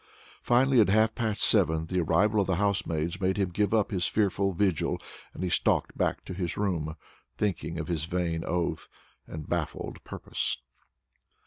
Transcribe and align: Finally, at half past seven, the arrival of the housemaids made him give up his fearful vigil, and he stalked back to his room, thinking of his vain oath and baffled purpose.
Finally, 0.41 0.81
at 0.81 0.89
half 0.89 1.13
past 1.13 1.43
seven, 1.43 1.85
the 1.85 1.99
arrival 2.01 2.41
of 2.41 2.47
the 2.47 2.55
housemaids 2.55 3.21
made 3.21 3.37
him 3.37 3.49
give 3.49 3.71
up 3.71 3.91
his 3.91 4.07
fearful 4.07 4.51
vigil, 4.51 4.99
and 5.31 5.43
he 5.43 5.49
stalked 5.49 5.95
back 5.95 6.25
to 6.25 6.33
his 6.33 6.57
room, 6.57 6.95
thinking 7.37 7.77
of 7.77 7.87
his 7.87 8.05
vain 8.05 8.43
oath 8.43 8.87
and 9.27 9.47
baffled 9.47 10.03
purpose. 10.03 10.57